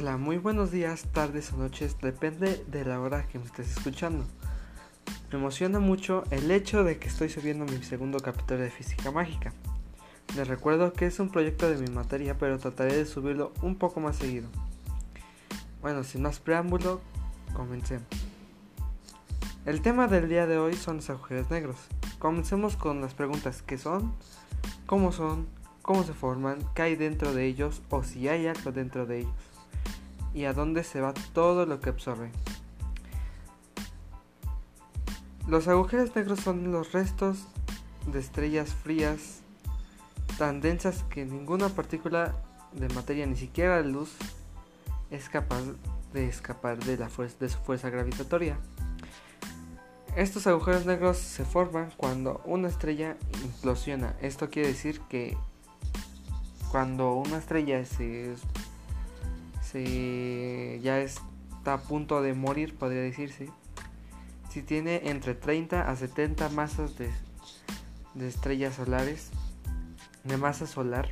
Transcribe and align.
Hola, 0.00 0.16
muy 0.16 0.38
buenos 0.38 0.70
días, 0.70 1.06
tardes 1.12 1.52
o 1.52 1.56
noches, 1.56 1.96
depende 2.00 2.64
de 2.68 2.84
la 2.84 3.00
hora 3.00 3.26
que 3.26 3.40
me 3.40 3.46
estés 3.46 3.76
escuchando. 3.76 4.24
Me 5.32 5.38
emociona 5.40 5.80
mucho 5.80 6.22
el 6.30 6.52
hecho 6.52 6.84
de 6.84 7.00
que 7.00 7.08
estoy 7.08 7.28
subiendo 7.28 7.64
mi 7.64 7.82
segundo 7.82 8.20
capítulo 8.20 8.60
de 8.60 8.70
Física 8.70 9.10
Mágica. 9.10 9.52
Les 10.36 10.46
recuerdo 10.46 10.92
que 10.92 11.06
es 11.06 11.18
un 11.18 11.30
proyecto 11.30 11.68
de 11.68 11.78
mi 11.78 11.92
materia, 11.92 12.38
pero 12.38 12.60
trataré 12.60 12.94
de 12.94 13.06
subirlo 13.06 13.52
un 13.60 13.74
poco 13.74 13.98
más 13.98 14.14
seguido. 14.14 14.48
Bueno, 15.82 16.04
sin 16.04 16.22
más 16.22 16.38
preámbulo, 16.38 17.00
comencemos. 17.52 18.06
El 19.66 19.82
tema 19.82 20.06
del 20.06 20.28
día 20.28 20.46
de 20.46 20.58
hoy 20.58 20.74
son 20.74 20.98
los 20.98 21.10
agujeros 21.10 21.50
negros. 21.50 21.76
Comencemos 22.20 22.76
con 22.76 23.00
las 23.00 23.14
preguntas 23.14 23.62
¿qué 23.62 23.78
son? 23.78 24.14
¿Cómo 24.86 25.10
son? 25.10 25.48
¿Cómo 25.82 26.04
se 26.04 26.12
forman? 26.12 26.60
¿Qué 26.76 26.82
hay 26.82 26.94
dentro 26.94 27.34
de 27.34 27.46
ellos? 27.46 27.82
¿O 27.90 28.04
si 28.04 28.28
hay 28.28 28.46
algo 28.46 28.70
dentro 28.70 29.04
de 29.04 29.22
ellos? 29.22 29.57
¿Y 30.34 30.44
a 30.44 30.52
dónde 30.52 30.84
se 30.84 31.00
va 31.00 31.14
todo 31.32 31.66
lo 31.66 31.80
que 31.80 31.90
absorbe? 31.90 32.30
Los 35.46 35.66
agujeros 35.66 36.14
negros 36.14 36.40
son 36.40 36.70
los 36.72 36.92
restos 36.92 37.46
de 38.06 38.20
estrellas 38.20 38.74
frías 38.74 39.40
tan 40.36 40.60
densas 40.60 41.04
que 41.10 41.24
ninguna 41.24 41.68
partícula 41.68 42.34
de 42.72 42.88
materia, 42.90 43.26
ni 43.26 43.36
siquiera 43.36 43.80
la 43.80 43.88
luz, 43.88 44.10
es 45.10 45.28
capaz 45.28 45.62
de 46.12 46.28
escapar 46.28 46.78
de, 46.78 46.96
la 46.96 47.08
fuerza, 47.08 47.36
de 47.40 47.48
su 47.48 47.58
fuerza 47.58 47.90
gravitatoria. 47.90 48.58
Estos 50.16 50.46
agujeros 50.46 50.86
negros 50.86 51.16
se 51.18 51.44
forman 51.44 51.90
cuando 51.96 52.40
una 52.44 52.68
estrella 52.68 53.16
implosiona. 53.42 54.16
Esto 54.20 54.50
quiere 54.50 54.68
decir 54.68 55.00
que 55.08 55.36
cuando 56.70 57.14
una 57.14 57.38
estrella 57.38 57.84
se, 57.84 58.34
se 59.70 60.80
ya 60.82 60.98
está 61.00 61.74
a 61.74 61.82
punto 61.82 62.22
de 62.22 62.34
morir, 62.34 62.74
podría 62.76 63.02
decirse, 63.02 63.50
si 64.48 64.62
tiene 64.62 65.10
entre 65.10 65.34
30 65.34 65.90
a 65.90 65.96
70 65.96 66.48
masas 66.50 66.92
de, 66.96 67.10
estrellas 68.26 68.76
solares, 68.76 69.30
de 70.24 70.36
masa 70.36 70.66
solar, 70.66 71.10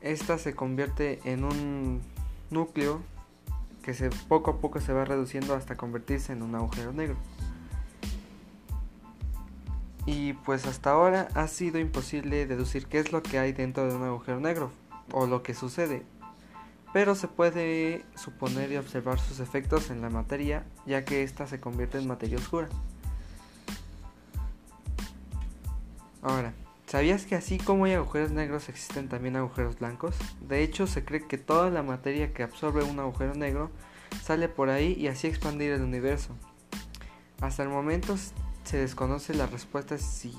esta 0.00 0.38
se 0.38 0.54
convierte 0.54 1.20
en 1.24 1.44
un 1.44 2.00
núcleo 2.50 3.00
que 3.82 3.94
poco 4.28 4.50
a 4.50 4.60
poco 4.60 4.80
se 4.80 4.92
va 4.92 5.04
reduciendo 5.04 5.54
hasta 5.54 5.76
convertirse 5.76 6.32
en 6.32 6.42
un 6.42 6.54
agujero 6.54 6.92
negro. 6.92 7.16
Y 10.04 10.32
pues 10.32 10.66
hasta 10.66 10.90
ahora 10.90 11.28
ha 11.34 11.48
sido 11.48 11.78
imposible 11.78 12.46
deducir 12.46 12.86
qué 12.86 12.98
es 12.98 13.12
lo 13.12 13.22
que 13.22 13.38
hay 13.38 13.52
dentro 13.52 13.88
de 13.88 13.94
un 13.94 14.02
agujero 14.02 14.40
negro 14.40 14.70
o 15.12 15.26
lo 15.26 15.42
que 15.42 15.54
sucede, 15.54 16.02
pero 16.92 17.14
se 17.14 17.28
puede 17.28 18.04
suponer 18.14 18.72
y 18.72 18.76
observar 18.76 19.18
sus 19.18 19.40
efectos 19.40 19.90
en 19.90 20.00
la 20.00 20.10
materia 20.10 20.64
ya 20.86 21.04
que 21.04 21.22
ésta 21.22 21.46
se 21.46 21.60
convierte 21.60 21.98
en 21.98 22.06
materia 22.06 22.38
oscura. 22.38 22.68
Ahora, 26.22 26.52
¿Sabías 26.88 27.26
que 27.26 27.34
así 27.34 27.58
como 27.58 27.84
hay 27.84 27.92
agujeros 27.92 28.30
negros 28.30 28.70
existen 28.70 29.10
también 29.10 29.36
agujeros 29.36 29.78
blancos? 29.78 30.16
De 30.40 30.62
hecho, 30.62 30.86
se 30.86 31.04
cree 31.04 31.26
que 31.26 31.36
toda 31.36 31.68
la 31.68 31.82
materia 31.82 32.32
que 32.32 32.42
absorbe 32.42 32.82
un 32.82 32.98
agujero 32.98 33.34
negro 33.34 33.70
sale 34.22 34.48
por 34.48 34.70
ahí 34.70 34.94
y 34.94 35.08
así 35.08 35.26
expandir 35.26 35.72
el 35.72 35.82
universo. 35.82 36.30
Hasta 37.42 37.62
el 37.62 37.68
momento 37.68 38.16
se 38.64 38.78
desconoce 38.78 39.34
la 39.34 39.46
respuesta 39.46 39.98
si 39.98 40.34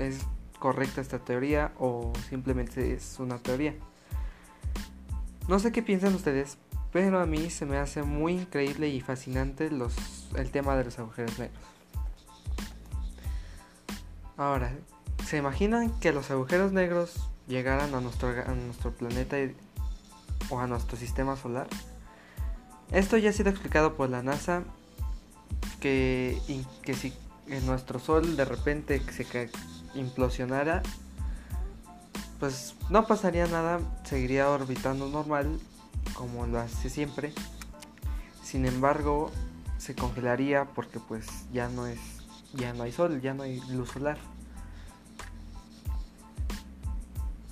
es 0.00 0.18
correcta 0.58 1.00
esta 1.00 1.20
teoría 1.20 1.70
o 1.78 2.12
simplemente 2.28 2.92
es 2.92 3.20
una 3.20 3.38
teoría. 3.38 3.76
No 5.48 5.58
sé 5.58 5.72
qué 5.72 5.82
piensan 5.82 6.14
ustedes, 6.14 6.58
pero 6.92 7.18
a 7.20 7.26
mí 7.26 7.50
se 7.50 7.66
me 7.66 7.78
hace 7.78 8.02
muy 8.02 8.34
increíble 8.34 8.88
y 8.88 9.00
fascinante 9.00 9.70
el 10.36 10.50
tema 10.50 10.76
de 10.76 10.84
los 10.84 10.98
agujeros 10.98 11.38
negros. 11.38 11.62
Ahora, 14.36 14.70
¿Se 15.28 15.36
imaginan 15.36 15.90
que 16.00 16.10
los 16.10 16.30
agujeros 16.30 16.72
negros 16.72 17.28
llegaran 17.48 17.94
a 17.94 18.00
nuestro, 18.00 18.92
planeta 18.96 19.36
o 20.48 20.58
a 20.58 20.66
nuestro 20.66 20.96
sistema 20.96 21.36
solar? 21.36 21.66
Esto 22.92 23.18
ya 23.18 23.28
ha 23.28 23.32
sido 23.34 23.50
explicado 23.50 23.94
por 23.94 24.08
la 24.08 24.22
NASA 24.22 24.62
que, 25.80 26.40
que 26.80 26.94
si 26.94 27.12
en 27.46 27.66
nuestro 27.66 27.98
Sol 27.98 28.38
de 28.38 28.46
repente 28.46 29.02
se 29.12 29.50
implosionara, 29.94 30.82
pues 32.38 32.74
no 32.90 33.06
pasaría 33.06 33.46
nada, 33.46 33.80
seguiría 34.04 34.48
orbitando 34.48 35.08
normal 35.08 35.58
como 36.14 36.46
lo 36.46 36.60
hace 36.60 36.90
siempre. 36.90 37.32
Sin 38.42 38.66
embargo, 38.66 39.30
se 39.78 39.94
congelaría 39.94 40.64
porque 40.66 41.00
pues 41.00 41.26
ya 41.52 41.68
no 41.68 41.86
es 41.86 41.98
ya 42.54 42.72
no 42.72 42.84
hay 42.84 42.92
sol, 42.92 43.20
ya 43.20 43.34
no 43.34 43.42
hay 43.42 43.60
luz 43.70 43.90
solar. 43.90 44.18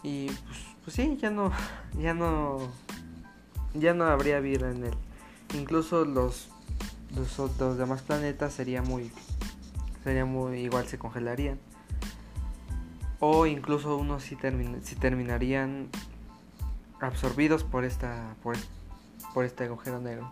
Y 0.03 0.27
pues, 0.27 0.59
pues 0.85 0.97
sí, 0.97 1.19
ya 1.21 1.31
no, 1.31 1.53
ya 1.99 2.15
no, 2.15 2.59
ya 3.75 3.95
no 3.95 4.05
habría 4.05 4.41
vida 4.41 4.71
en 4.71 4.85
él. 4.85 4.95
Incluso 5.55 6.05
los, 6.05 6.49
los, 7.15 7.79
demás 7.79 8.03
planetas 8.03 8.53
sería 8.53 8.83
muy, 8.83 9.11
sería 10.05 10.25
muy, 10.25 10.61
igual 10.61 10.87
se 10.87 10.99
congelarían. 10.99 11.59
O 13.21 13.47
incluso 13.47 13.97
unos 13.97 14.23
si 14.23 14.37
terminarían 14.97 15.89
absorbidos 17.01 17.65
por 17.65 17.85
esta, 17.85 18.35
por, 18.43 18.57
por 19.35 19.45
este 19.45 19.65
agujero 19.65 20.01
negro. 20.01 20.31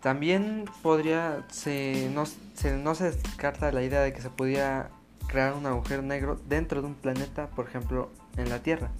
También 0.00 0.66
podría, 0.82 1.44
se, 1.50 2.10
no, 2.14 2.26
se, 2.26 2.76
no 2.76 2.94
se 2.94 3.10
descarta 3.10 3.72
la 3.72 3.82
idea 3.82 4.00
de 4.00 4.12
que 4.12 4.20
se 4.20 4.28
pudiera 4.28 4.90
crear 5.26 5.54
un 5.54 5.64
agujero 5.66 6.02
negro 6.02 6.38
dentro 6.46 6.82
de 6.82 6.88
un 6.88 6.94
planeta, 6.94 7.48
por 7.48 7.66
ejemplo, 7.66 8.10
en 8.36 8.50
la 8.50 8.58
Tierra, 8.58 8.90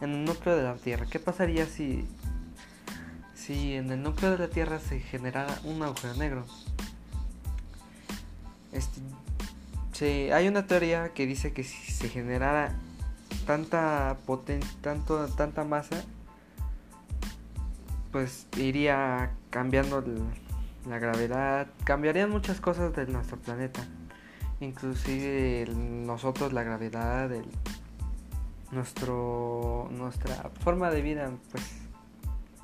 en 0.00 0.12
el 0.12 0.24
núcleo 0.24 0.56
de 0.56 0.62
la 0.62 0.76
Tierra. 0.76 1.06
¿Qué 1.10 1.18
pasaría 1.18 1.66
si, 1.66 2.06
si 3.34 3.74
en 3.74 3.90
el 3.90 4.02
núcleo 4.02 4.30
de 4.30 4.38
la 4.38 4.48
Tierra 4.48 4.78
se 4.78 5.00
generara 5.00 5.58
un 5.64 5.82
agujero 5.82 6.14
negro? 6.14 6.44
Este, 8.70 9.00
hay 10.02 10.48
una 10.48 10.66
teoría 10.66 11.12
que 11.14 11.26
dice 11.26 11.52
que 11.52 11.62
si 11.64 11.92
se 11.92 12.08
generara 12.08 12.74
tanta 13.46 14.18
tanto, 14.80 15.26
tanta 15.28 15.64
masa, 15.64 16.02
pues 18.12 18.46
iría 18.56 19.32
cambiando 19.50 20.04
la 20.88 20.98
gravedad, 20.98 21.68
cambiarían 21.84 22.30
muchas 22.30 22.60
cosas 22.60 22.94
de 22.94 23.06
nuestro 23.06 23.38
planeta 23.38 23.86
inclusive 24.60 25.66
nosotros 25.74 26.52
la 26.52 26.62
gravedad, 26.62 27.32
el, 27.32 27.46
nuestro, 28.72 29.88
nuestra 29.92 30.50
forma 30.60 30.90
de 30.90 31.02
vida, 31.02 31.30
pues 31.50 31.64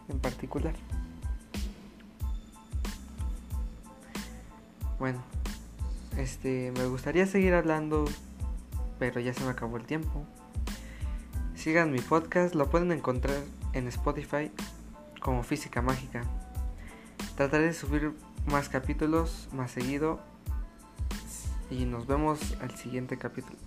en 0.09 0.19
particular. 0.19 0.75
Bueno, 4.99 5.23
este, 6.21 6.73
me 6.77 6.87
gustaría 6.87 7.27
seguir 7.27 7.55
hablando, 7.55 8.05
pero 8.99 9.21
ya 9.21 9.33
se 9.33 9.43
me 9.45 9.51
acabó 9.51 9.77
el 9.77 9.85
tiempo. 9.85 10.25
Sigan 11.55 11.91
mi 11.91 12.01
podcast, 12.01 12.55
lo 12.55 12.71
pueden 12.71 12.93
encontrar 12.93 13.37
en 13.73 13.89
Spotify 13.89 14.51
como 15.21 15.43
Física 15.43 15.83
Mágica. 15.83 16.23
Trataré 17.37 17.67
de 17.67 17.75
subir 17.75 18.13
más 18.47 18.69
capítulos 18.69 19.49
más 19.53 19.71
seguido 19.71 20.21
y 21.71 21.85
nos 21.85 22.07
vemos 22.07 22.57
al 22.61 22.77
siguiente 22.77 23.17
capítulo. 23.17 23.59